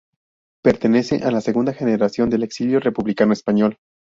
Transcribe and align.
Pertenece 0.63 1.17
a 1.17 1.29
la 1.29 1.41
segunda 1.41 1.73
generación 1.75 2.31
del 2.31 2.41
exilio 2.41 2.79
republicano 2.79 3.33
español. 3.33 3.77